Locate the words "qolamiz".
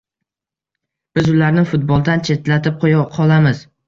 3.19-3.61